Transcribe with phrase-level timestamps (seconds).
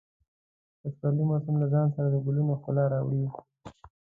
[0.81, 3.23] د پسرلي موسم له ځان سره د ګلونو ښکلا راوړي.